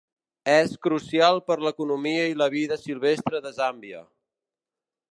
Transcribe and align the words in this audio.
És 0.53 0.71
crucial 0.85 1.37
per 1.51 1.59
l’economia 1.67 2.25
i 2.31 2.35
la 2.41 2.49
vida 2.57 2.81
silvestre 2.87 3.45
de 3.47 3.55
Zàmbia. 3.63 4.05